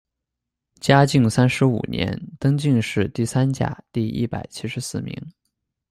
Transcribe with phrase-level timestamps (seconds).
[0.79, 5.15] 嘉靖三十五年，登进士第三甲第一百七十四名。